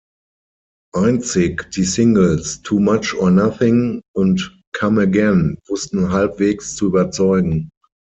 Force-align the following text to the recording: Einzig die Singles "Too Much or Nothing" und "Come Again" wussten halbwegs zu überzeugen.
Einzig 0.95 1.69
die 1.73 1.83
Singles 1.83 2.63
"Too 2.63 2.79
Much 2.79 3.13
or 3.13 3.29
Nothing" 3.29 4.01
und 4.15 4.59
"Come 4.75 5.01
Again" 5.03 5.59
wussten 5.67 6.11
halbwegs 6.11 6.75
zu 6.75 6.87
überzeugen. 6.87 7.69